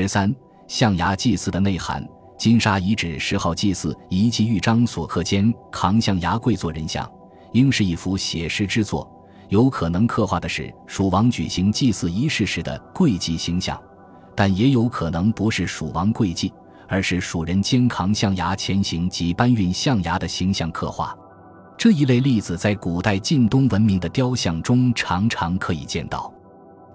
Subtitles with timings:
[0.00, 0.32] 十三，
[0.68, 2.06] 象牙祭祀的内涵。
[2.38, 7.10] 金沙遗址十号祭祀遗迹玉章所刻肩扛象牙跪坐人像，
[7.50, 9.10] 应是一幅写实之作，
[9.48, 13.76] 有可能刻画的是蜀王举行祭祀仪式时的跪祭形象，
[14.36, 16.52] 但也有可能不是蜀王跪祭，
[16.86, 21.12] 而是蜀人肩扛象牙前行及搬运象牙的形象刻画。
[21.76, 26.32] 这一类例子在古代近东文明的雕像中常常可以见到。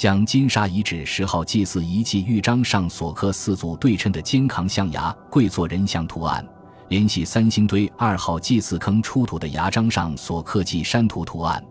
[0.00, 6.42] 将金沙遗址十号祭祀遗迹玉章上所刻四组对称的肩扛象牙跪坐人像图案，
[6.88, 11.62] 联系三星堆二号祭祀坑出土的牙章上所刻祭山图图案，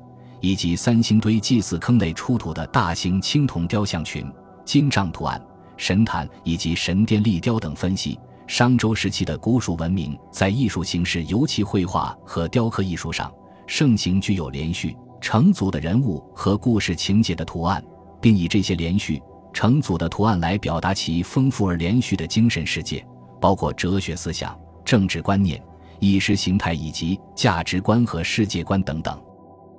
[0.41, 4.31] 以及三星堆祭祀坑内出土的大型青铜雕像群、
[4.63, 5.43] 金杖图案、
[5.75, 13.33] 神坛以及神殿立雕等分析，商周时期的古蜀文明在艺术形式，尤其绘画和雕刻艺术上，
[13.65, 17.83] 盛行具有连续、成组的人物和故事情节的图案。
[18.21, 19.21] 并以这些连续
[19.53, 23.05] 成组的图案来表达其丰富而连续的精神世界，
[23.41, 25.61] 包括哲学思想、政治观念、
[25.99, 29.19] 意识形态以及价值观和世界观等等。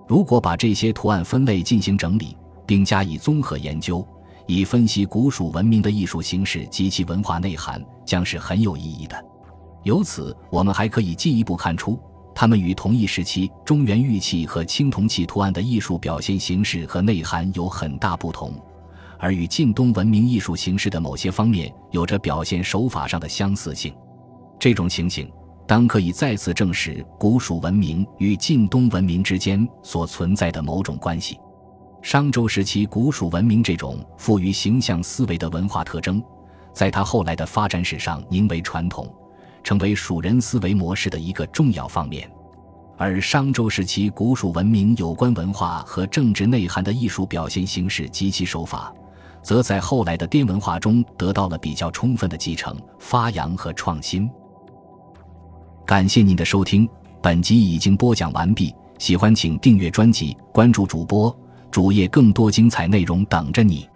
[0.09, 4.07] 如果把这些图案分类进行整理，并加以综合研究，
[4.47, 9.25] 以分析古蜀文明的艺术形式及其文化内涵，将是很有意义的。
[9.85, 11.99] 由此，我们还可以进一步看出。
[12.41, 18.55] 它们与同一时期中原玉器和青铜器图案的艺术表现形式和内涵有很大不同，
[19.19, 23.95] 而与晋东文明艺术形式的某些方面有着表现手法上的相似性。
[24.59, 25.31] 这种情形
[25.67, 31.39] 当可以再次证实古蜀文明与晋东文明之间所存在的某种关系。
[32.01, 36.25] 商周时期古蜀文明这种富于形象思维的文化特征，
[36.73, 39.15] 在它后来的发展史上凝为传统。
[39.63, 42.31] 成为蜀人思维模式的一个重要方面，
[42.97, 48.93] 而商周时期古蜀文明有关文化和政治内涵的艺术表现形式及其手法，
[49.43, 54.31] 则在后来的滇文化中得到了比较充分的继承、发扬和创新。
[55.87, 56.89] 感谢您的收听，
[57.21, 58.75] 本集已经播讲完毕。
[58.99, 61.35] 喜欢请订阅专辑，关注主播
[61.71, 63.89] 主页，更多精彩内容等着你。